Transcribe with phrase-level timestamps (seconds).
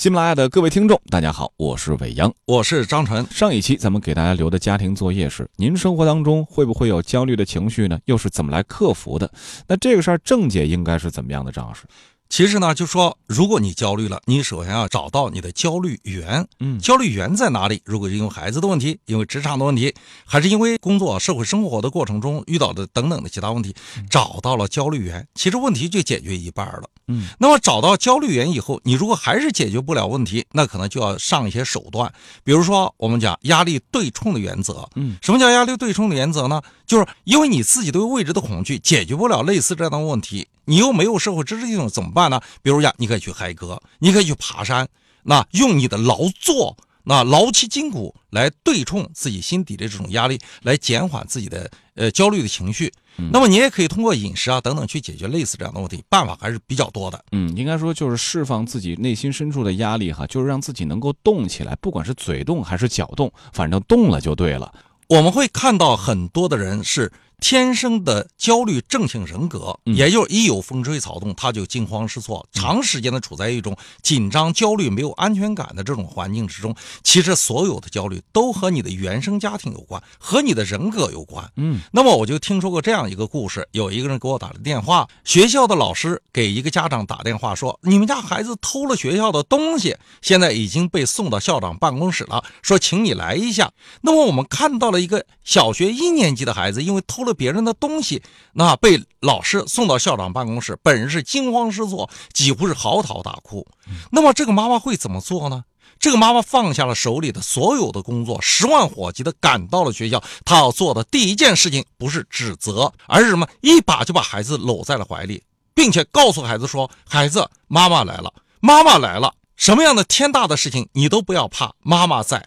[0.00, 3.22] 喜马拉雅的各位听众，大家好，我是伟阳，我是张晨。
[3.30, 7.98] 上一期咱们给大家留的家庭作业是：您生活当中会不会有焦虑的情绪呢？
[8.06, 9.30] 又是怎么来克服的？
[9.66, 11.52] 那这个事儿郑姐应该是怎么样的？
[11.52, 11.82] 张老师，
[12.30, 16.46] 其实呢，就说如果你焦虑了，你首先要找到你的焦虑源。
[16.60, 17.82] 嗯，焦虑源在哪里？
[17.84, 19.92] 如果是因为孩子的问题，因为职场的问题，
[20.24, 23.74] 还是因为工作、社会生活的过程中遇到的等等的其他问题，
[24.08, 26.84] 找到了焦虑源，其实问题就解决一半了。
[27.08, 32.12] 嗯，那么找到焦虑源以后，你如果还是解决不了问题，那可能就要上一些手段，
[32.44, 34.88] 比如说我们讲压力对冲的原则。
[34.94, 36.62] 嗯，什么叫压力对冲的原则呢？
[36.86, 42.40] 就是因为你自己对未知的恐惧，解决不了类似这样的问题，你又没有社会支持系统，怎么办呢？
[42.62, 44.88] 比如讲，你可以去嗨歌，你可以去爬山，
[45.22, 46.76] 那用你的劳作。
[47.02, 52.92] 那劳其筋骨来对冲自己心底的这种压力，来减缓自己的呃焦虑的情绪。
[53.32, 57.24] 那么你也可以通过饮食啊等等去解决类似这样的问题，办法还是比较多的。
[57.32, 64.72] 嗯，应该说就是释放自己内心深处的压力哈，就是让自己能够动起来，不管是嘴动还是脚动，反正动了就对了。
[65.08, 67.10] 我们会看到很多的人是。
[67.40, 76.76] 天生的焦虑症性人格，也就是一有风吹草动他就惊慌失措，长时间的处在一种紧张、焦虑、没有安全感的这种环境之中。
[77.02, 81.50] 其实所有的焦虑都和你的原生家庭有关，和你的人格有关。
[81.56, 93.72] 嗯，那么我就听说过这样一个故事：有一个人给我打了电话，学校的老师给一个家长打电话说，你们家孩子偷了学校的东西，现在已经被送到校长办公室了，说请你来一下。
[94.02, 97.29] 那么我们看到了一个小学一年级的孩子，因为偷了。
[97.34, 103.66] 别人的东西，那被老师送到校长办公室，本人是惊慌失措，几乎是嚎啕大哭。
[104.10, 105.64] 那么这个妈妈会怎么做呢？
[105.98, 110.22] 这个妈妈放下了手里的所有的工作，十万火急的赶到了学校。
[110.46, 113.46] 她要做的第一件事情不是指责，而是什么？
[113.60, 115.42] 一把就把孩子搂在了怀里，
[115.74, 122.46] 并且告诉孩子说：“孩子，妈妈来了，妈妈来了，什么样的天大的事情你都不要怕，妈妈在。”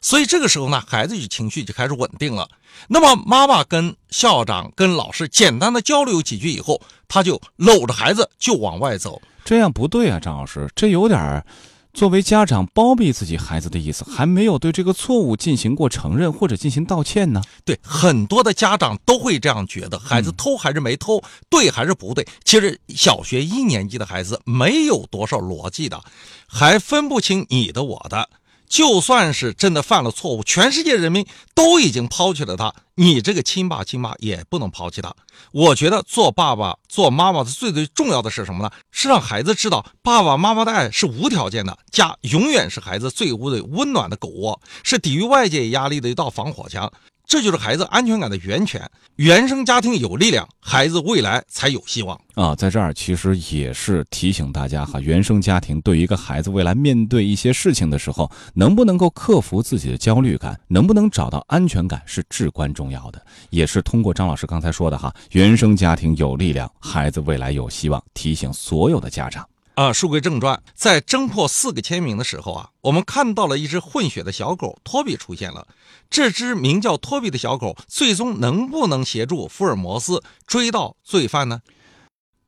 [0.00, 2.48] 所以这个时候呢，孩子就情绪就开始稳定了。
[2.88, 9.20] 那么妈妈跟校长、跟老师简单的交流几句以后，他就搂着孩子就往外走。
[9.44, 11.44] 这样不对啊，张老师，这有点
[11.92, 17.42] 作为家长包庇自己孩子的意思，还没有对这个错误进行过承认或者进行道歉呢。
[17.64, 22.26] 对，很多的家长都会这样觉得，孩子偷还是没偷，对还是不对？
[22.44, 26.00] 其实小学一年级的孩子没有多少逻辑的，
[26.46, 28.28] 还分不清你的我的。
[28.70, 35.12] 就算是真的犯了错误，全世界人民都已经抛弃了他，你这个亲爸亲妈也不能抛弃他。
[35.50, 38.70] 我觉得做爸爸做妈妈的最最重要的是什么呢？
[38.92, 46.90] 是让孩子知道爸爸妈妈的爱是无条件的，家永远是孩子最最温暖的狗窝，是抵御外界压力的一道防火墙。
[47.30, 48.82] 这就是孩子安全感的源泉。
[49.14, 52.56] 原生家庭有力量，孩子未来才有希望啊！
[52.56, 63.24] 在这儿其实也是提醒大家哈，原生家庭对于一个孩子未来面对一些事情的时候，能不能够克服自己的焦虑感，能不能找到安全感，是至关重要的。
[63.50, 69.46] 也是通过张老师刚才说的哈，原生家庭有力量，孩子未来有希望，提醒所有的家长。
[69.80, 75.66] 啊，书归正传，在侦破四个签名的时候啊，我们看到了一只混血的小狗托比出现了。
[76.10, 81.62] 这只名叫托比的小狗，最终能不能协助福尔摩斯追到罪犯呢？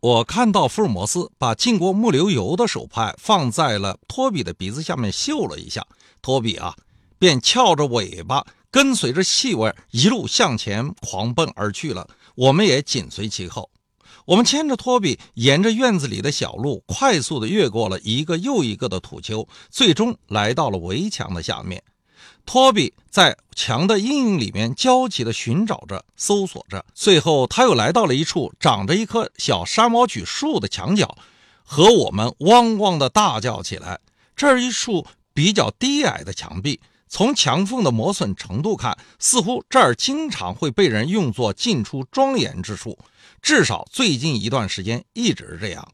[0.01, 5.87] 我看到福尔摩斯把浸过木流油的手帕放在了托比的鼻子下面嗅了一下，
[6.21, 6.77] 托比啊，
[7.19, 12.07] 便翘着尾巴跟随着气味一路向前狂奔而去了。
[12.35, 13.71] 我们也紧随其后。
[14.25, 21.83] 我们牵着托比，沿着院子里的小路，快速地越过了一个又一个的土丘，最终来到了围墙的下面。
[22.45, 31.17] 托比在墙的阴影里面焦急地寻找着、搜索着，最后他又来到了一处长着一棵小山毛榉树的墙角，
[31.65, 33.99] 和我们汪汪地大叫起来。
[34.37, 42.99] 这是一处比较低矮的墙壁，从墙缝的磨损程度看，似乎这儿经常会被人用作进出庄严之处。
[43.43, 45.87] 至少最近一段时间一直是这样。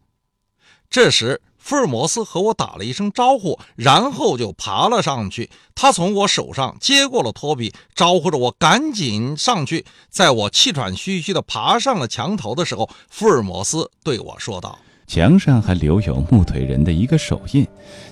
[0.91, 5.51] 这时，福尔摩斯和我打了一声招呼，然后就爬了上去。
[5.75, 9.85] 他从我手上接过了托比，招呼着我赶紧上去。
[10.09, 17.67] 在我气喘吁吁地爬上了墙头的时候，福尔摩斯对我说道：“墙上还留有木腿人的一个手印，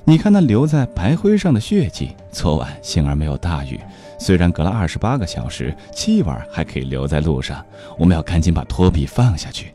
[0.05, 2.15] 你看那留在白灰上的血迹。
[2.31, 3.81] 昨晚幸而没有大雨。”
[4.19, 7.65] 虽然隔了二十八个小时，气味还可以留在路上。
[7.99, 9.75] 我们要赶紧把托比放下去。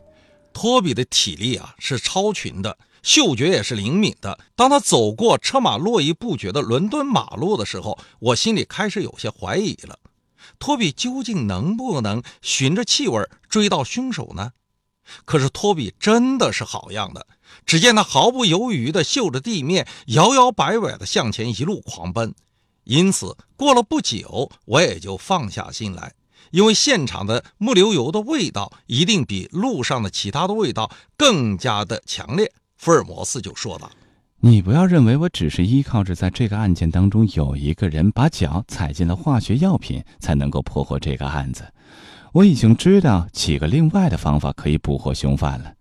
[0.52, 4.38] 托比的体力啊是超群的，嗅觉也是灵敏的。
[4.54, 9.98] 当他走过车马络绎不绝的伦敦马路的时候，我心里开始有些怀疑了：
[10.58, 14.52] 托比究竟能不能循着气味追到凶手呢？
[15.24, 17.26] 可是托比真的是好样的，
[17.64, 22.34] 只见他毫不犹豫地嗅着地面，摇摇摆摆地向前一路狂奔。
[22.84, 26.12] 因此，过了不久，我也就放下心来，
[26.50, 32.52] 因为现场的木流油的味道一定比路上的其他的味道更加的强烈。
[32.76, 33.90] 福尔摩斯就说道
[34.40, 41.72] ：“你不要认为我只是依靠着在这个案件当中有一个人把脚踩进了化学药品才能够破获这个案子，
[42.32, 45.72] 我已经知道几个另外的方法可以捕获凶犯了。”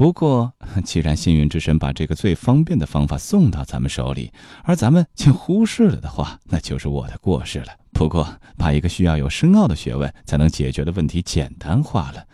[0.00, 4.32] 不过，既然幸运之神把这个最方便的方法送到咱们手里，
[4.64, 7.66] 而咱们却忽视了的话，那就是我的过失了。
[7.92, 8.26] 不过，
[8.56, 12.24] 把一个需要有深奥的学问才能解决的问题简单化了，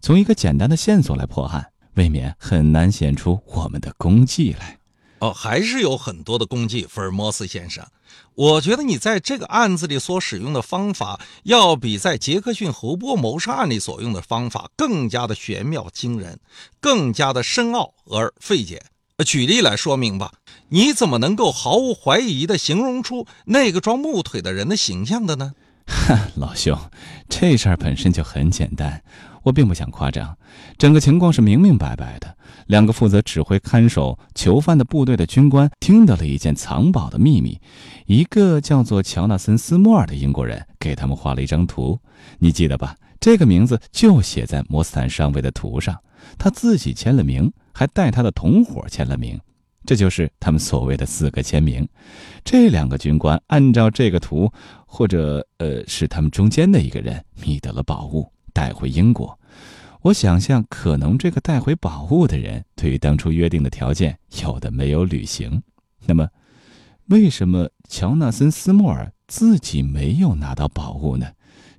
[0.00, 4.78] 从一个简单的线索来破案，未免很难显出我们的功绩来。
[5.20, 7.86] 哦，还是有很多的功绩，福尔摩斯先生。
[8.34, 16.38] 我觉得你在这个案子里所使用的方法，要比在杰克逊侯波谋杀案里所用的方法更加的玄妙惊人，
[16.80, 18.82] 更加的深奥而费解。
[19.24, 20.32] 举例来说明吧，
[20.70, 25.52] 你怎么能够毫无怀疑地形容出那个装木腿的人的形象的呢？
[25.86, 26.76] 哈， 老兄，
[27.28, 29.04] 这事儿本身就很简单，
[29.44, 30.36] 我并不想夸张，
[30.76, 32.36] 整个情况是明明白白的。
[32.66, 37.60] 两个负责指挥看守囚犯的部队的军官听到了一件藏宝的秘密，
[38.06, 42.00] 一个叫做乔纳森·斯莫尔的英国人给他们画了一张图，
[42.38, 42.96] 你记得吧？
[43.20, 45.98] 这个名字就写在摩斯坦上尉的图上，
[46.38, 49.38] 他自己签了名，还带他的同伙签了名，
[49.84, 51.86] 这就是他们所谓的四个签名。
[52.44, 54.50] 这两个军官按照这个图，
[54.86, 59.38] 或者呃，是他们中间的一个人觅得了宝物，带回英国。
[60.00, 65.62] 我想象，可能这个带回宝物的人对于当初约定的条件有的没有履行。
[66.06, 66.28] 那么，
[67.06, 71.26] 为什么乔纳森·斯莫尔自己没有拿到宝物呢？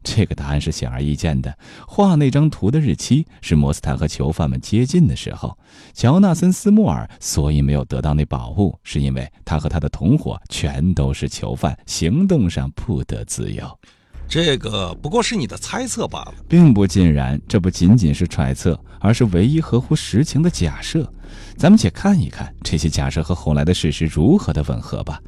[0.04, 1.58] 这个答案是显而易见的。
[1.88, 5.58] 画那张图的日期是摩斯坦和囚犯们接近的时候。
[5.94, 13.80] 乔纳森·斯莫尔所以没有得到那宝物，是因为他和他的同伙全都是囚犯，行动上不得自由。
[14.28, 17.40] 这个不过是你的猜测罢了，并不尽然。
[17.48, 21.10] 这不仅仅是揣测，而是唯一合乎实情的假设。
[21.58, 25.22] 咱们且看一看这些假设和后来的事实如何的吻合吧。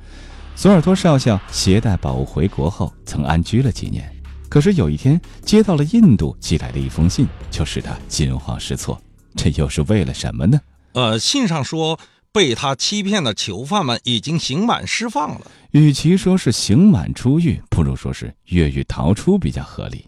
[0.55, 4.11] 索尔托少校携带宝物回国后，曾安居了几年。
[4.49, 8.99] 可是有一天，接到了印度寄来的一封信，就使他惊慌失措。
[9.35, 10.59] 这又是为了什么呢？
[10.93, 11.99] 呃，信上说。
[12.37, 15.51] 被他欺骗的囚犯们已经刑满释放了。
[15.71, 20.05] 与其说是刑满出狱，不如说是越狱逃出比较合理。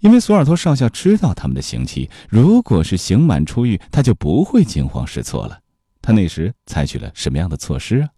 [0.00, 5.58] 因为索尔托少校知道他们的刑期，如果是刑满出狱，他就不会惊慌失措了。
[6.00, 8.08] 他那时采取了什么样的措施啊？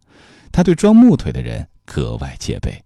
[0.53, 2.81] 他对装木腿的人格外戒备。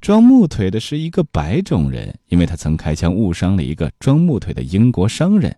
[0.00, 5.56] 装木腿的是一个白种人，因为他曾开枪误伤了一个装木腿的英国商人。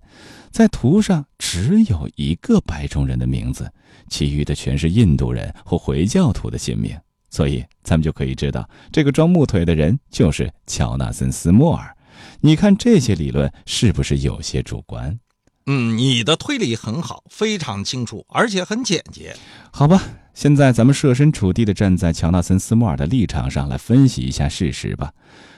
[0.54, 3.68] 在图上只有一个白种人的名字，
[4.08, 6.96] 其余的全是印度人或回教徒的姓名，
[7.28, 11.92] 所以咱们就可以知道，这个装木腿的人就是乔纳森·斯莫尔。
[12.40, 15.18] 你看这些理论是不是有些主观？
[15.66, 19.34] 嗯，你的推理很好，非常清楚，而且很简洁。
[19.72, 20.00] 好吧，
[20.34, 25.14] 现在咱们设身处地地站在乔纳森·斯莫尔的立场上来分析一下事实吧。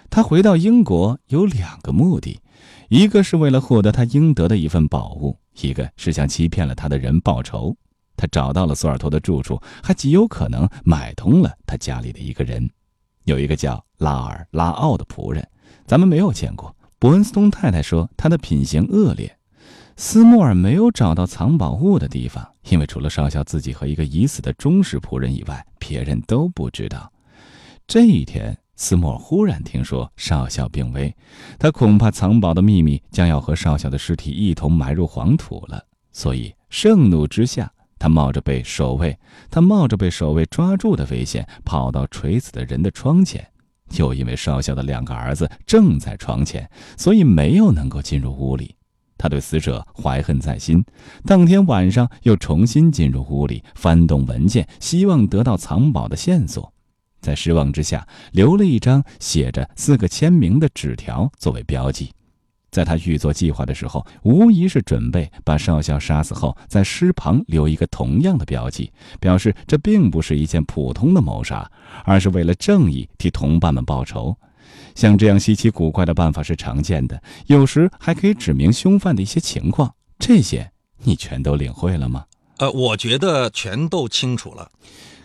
[0.08, 2.40] 他回到英国有两个目的。
[2.88, 7.76] 一个是为了获得他应得的一份宝物，一个是向欺骗了他的人报仇。
[8.16, 12.70] 他找到了索尔托的住处，还极有可能买通了他家里的一个人，
[13.24, 15.46] 有一个叫拉尔拉奥的仆人，
[15.84, 16.74] 咱们没有见过。
[16.98, 19.36] 伯恩斯通太太说他的品行恶劣。
[19.96, 27.10] 斯莫尔没有找到藏宝物的地方，因为除了少校自己和一个已死的忠实仆人以外，别人都不知道。
[27.86, 28.56] 这一天。
[28.76, 31.14] 斯莫尔忽然听说少校病危，
[31.58, 39.18] 他恐怕藏宝的秘密将要和少校的尸体一同埋入黄土了，所以盛怒之下，他冒着被守卫
[39.50, 43.46] 他冒着被守卫抓住的危险，跑到垂死的人的窗前。
[43.96, 48.74] 又因为少校的两个儿子正在床前，所以没有能够进入屋里。
[49.16, 50.84] 他对死者怀恨在心，
[51.24, 56.74] 当天晚上又重新进入屋里，翻动文件，希望得到藏宝的线索。
[57.26, 62.12] 在失望之下，留了一张写着四个签名的纸条作为标记。
[62.70, 71.68] 在他预做计划的时候，无疑是准备把少校杀死后，在尸旁留一个同样的标记，表示这并不是一件普通的谋杀，
[72.04, 74.36] 而是为了正义替同伴们报仇。
[74.94, 79.92] 像这样稀奇古怪的办法是常见的，有时还可以指明凶犯的一些情况。
[80.16, 80.70] 这些
[81.02, 82.24] 你全都领会了吗？
[82.58, 84.70] 呃，我觉得全都清楚了。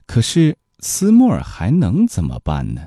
[0.07, 0.57] 可是。
[0.81, 2.81] 斯莫尔还能怎么办呢？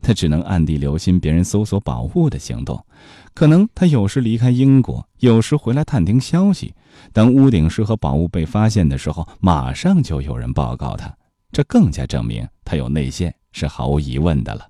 [0.00, 2.86] 他只能暗地留心别人搜索宝物的行动。
[3.34, 6.74] 可能他有时离开英国，有时回来探听消息。
[7.12, 11.12] 当屋顶室和宝物被发现的时候，马上就有人报告他。
[11.52, 14.66] 这更加证明他有内线是毫无疑问的了。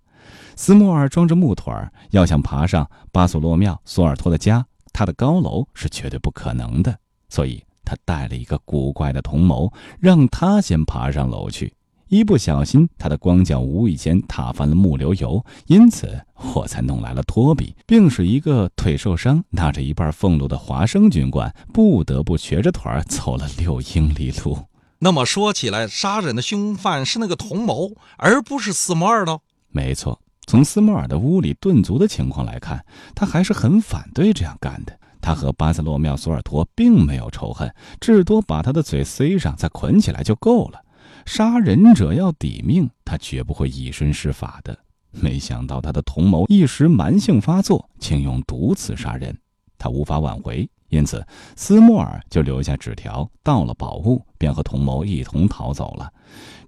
[0.57, 6.99] 斯莫尔装着木腿儿，要想爬上巴索洛庙索尔托的家，他的高楼是绝对不可能的。
[7.29, 11.73] 所以他带了一个古怪的同谋，让他先爬上楼去。
[12.11, 16.21] 一不小心，他的光脚无意间踏翻了木流油，因此
[16.57, 24.59] 我才弄来了托比，并使一个腿受伤、拿着一半俸禄的华生军官不得不瘸着腿儿走了六英里路。
[24.99, 29.39] 那么说起来，杀人的凶犯是那个同谋，而不是斯莫尔呢？
[29.69, 34.99] 没错，从斯莫尔的屋里顿足的情况来看，他还是很反对这样干的。
[35.21, 40.81] 他和巴塞洛缪索尔托并没有仇恨，至多把他的嘴塞上，再捆起来就够了。
[41.33, 44.77] 杀人者要抵命，他绝不会以身试法的。
[45.13, 49.39] 没想到他的同谋一时蛮性发作，竟用毒刺杀人，
[49.79, 56.13] 他无法挽回，因此斯莫尔就留下纸条，盗了宝物，便和同谋一同逃走了。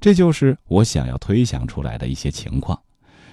[0.00, 2.80] 这就是我想要推想出来的一些情况。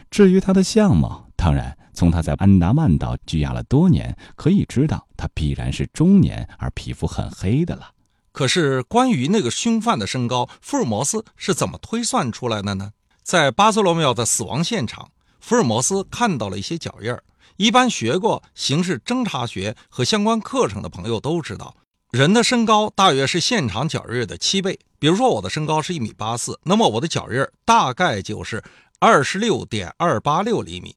[0.09, 7.91] 至于他的相貌，当然从他在安达曼岛拘押了多年，可以知道他必然是中年而皮肤很黑的了。
[8.39, 12.93] 可是，关于那个凶犯的身高，福尔摩斯是怎么推算出来的呢？
[13.21, 17.21] 在巴塞罗缪的死亡现场，福尔摩斯看到了一些脚印儿。
[17.57, 21.75] 一般学过刑事侦查学和相关课程的朋友都知道，
[22.11, 24.79] 人的身高大约是现场脚印的七倍。
[24.99, 28.63] 比如说，我的身高是一米八四，那么我的脚印大概就是
[28.99, 30.95] 二十六点二八六厘米。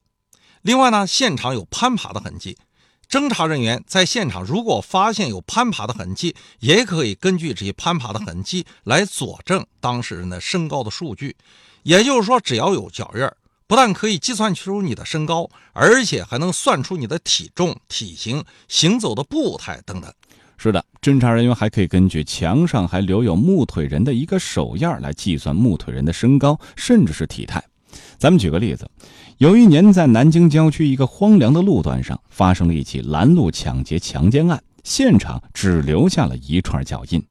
[0.61, 2.57] 另外呢，现场有攀爬的痕迹。
[3.13, 11.35] 侦查人员在现场如果发现有攀爬的痕迹，也可以根据这些攀爬的痕迹来佐证当事人的身高的数据。
[11.83, 20.11] 也就是说，只要有脚印儿，不但可以计算出你的身高，而且还能算出你的体重、体型、行走的步态等等。
[20.57, 27.63] 是的，侦查人员还可以根据墙上还留有木腿人的一个手印来计算木腿人的身高，甚至是体态。
[28.17, 28.89] 咱们举个例子。
[29.37, 37.21] 有一年，在南京郊区一个荒凉的路段上，发生了一起拦路抢劫强奸案，现场只留下了一串脚印。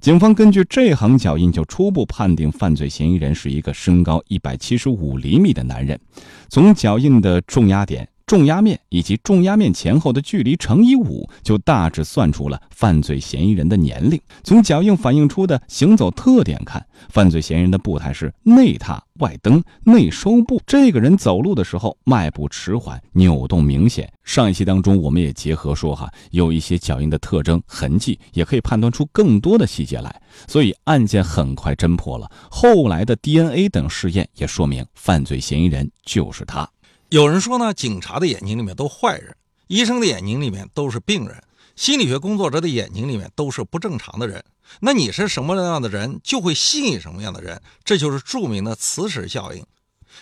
[0.00, 6.00] 警方根据这行脚印，就初步判定犯罪嫌疑人是一个身高一百七十五厘米的男人。
[6.48, 8.08] 从脚印的重压点。
[8.30, 14.20] 重压面以及重压面前后的距离乘以五，就大致算出了犯罪嫌疑人的年龄。
[14.44, 20.62] 从脚印反映出的行走特点看，犯罪嫌疑人的步态是内踏外蹬、内收步。
[20.64, 24.08] 这个人走路的时候迈步迟缓，扭动明显。
[24.22, 30.22] 上一期当中我们也结合说哈，有一些脚印的特征痕迹，也可以判断出更多的细节来。
[30.46, 32.30] 所以案件很快侦破了。
[32.48, 36.70] 后来的 DNA 等试验也说明，犯罪嫌疑人就是他。
[37.10, 39.36] 有人说呢，警察的眼睛里面都坏人，
[39.66, 41.42] 医生的眼睛里面都是病人，
[41.74, 44.44] 心理学工作者的眼睛里面都是不正常的人。
[44.78, 49.66] 那你是什么样的人，就会吸引什么样的人，这就是著名的磁石效应。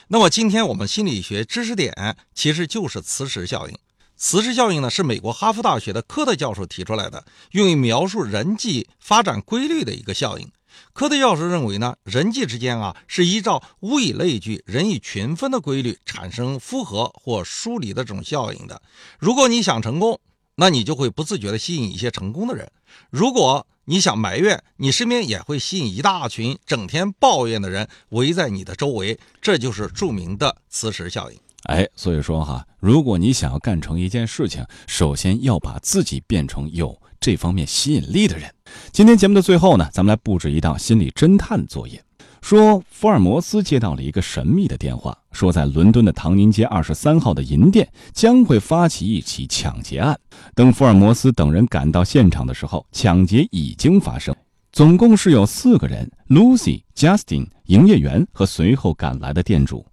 [0.07, 3.77] 那么今天我们心理学知识点其实就是磁石效应。
[4.17, 10.51] 磁石效应呢，是美国哈佛大学的科特教授提出来的，用于描述人际发展规律的一个效应。
[10.93, 18.83] 科特教授认为呢，人际之间啊是依照物以类聚、人以群分的规律产生复合或疏离的这种效应的。
[19.19, 20.21] 如果你想成功，
[20.57, 22.67] 那你就会不自觉地吸引一些成功的人；
[23.11, 29.19] 如果你想埋怨，你身边也会吸引一大群整天抱怨的人围在你的周围。
[29.41, 31.39] 这就是著名的磁石效应。
[31.65, 37.01] 哎，所以说哈，如果你想要干成一件事情，首先要把自己变成有。
[37.21, 38.53] 这方面吸引力的人，
[38.93, 42.03] 今天节目的最后呢，咱们来布置一道心理侦探作业。
[42.41, 50.19] 说福尔摩斯接到了一个神秘的电话，说在伦敦的唐宁街二十三号的银店将会发起一起抢劫案。
[50.55, 54.35] 等福尔摩斯等人赶到现场的时候，抢劫已经发生，
[54.71, 59.85] 总共是有四个人：Lucy、Justin、营业员和随后赶来的店主。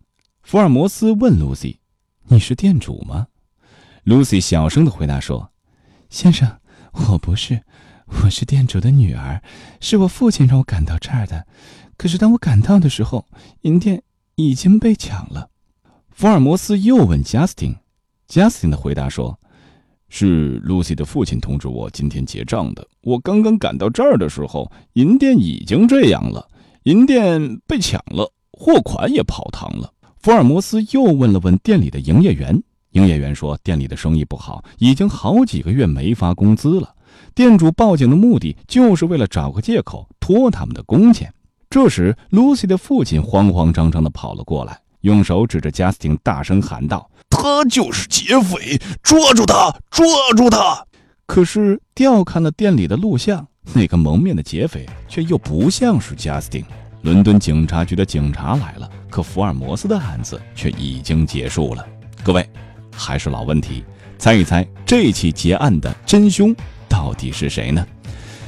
[0.44, 1.78] 福尔摩斯问 Lucy：“
[2.28, 3.26] 你是店主吗
[4.06, 5.50] ？”Lucy 小声的回答说
[6.12, 6.48] ：“先生。”
[6.96, 7.62] 我不是，
[8.06, 9.42] 我是店主的女儿，
[9.82, 11.46] 是我父亲让我赶到这儿的。
[11.98, 13.26] 可是当我赶到的时候，
[13.62, 14.02] 银店
[14.36, 15.50] 已经被抢了。
[16.10, 17.76] 福尔摩斯又问贾斯汀，
[18.28, 19.38] 贾斯汀的回答说
[20.08, 22.88] ：“是露西的父亲通知我今天结账的。
[23.02, 26.48] 我刚刚赶到这儿的时候，银店已经这样了，
[26.84, 32.64] 银店被抢了，货款也跑堂了。”福尔摩斯又问了问店里的营业员。
[32.96, 36.96] 营业员说：“店里的生意不好，已经好几个月没发工资了。
[37.34, 41.32] 店主报警的目的就是为了找个借口拖他们的工钱。”
[41.70, 44.80] 这时，Lucy 的父亲慌慌张张地跑了过来。
[45.02, 48.80] 用手指着贾斯汀，大声喊道：“他就是劫匪！
[49.04, 49.72] 抓住他！
[49.92, 50.84] 抓住他！”
[51.28, 56.64] 可是调看了店里的录像，那个蒙面的劫匪却又不像是贾斯汀。
[57.02, 61.86] 伦敦警察局的警察来了，可福尔摩斯的案子却已经结束了。
[62.24, 62.50] 各位，
[62.96, 63.84] 还是老问题，
[64.18, 66.56] 猜一猜这起劫案的真凶
[66.88, 67.86] 到底是谁呢？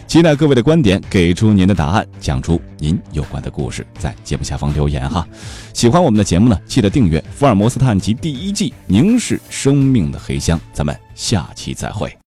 [0.08, 5.28] 期待各位的观点，给出您的答案，讲出您有关的故事，在节目下方留言哈。
[5.74, 12.10] 喜欢我们的节目呢，记得订阅《福尔摩斯探案集》第一季《凝视生命的黑箱》，咱们下期再会。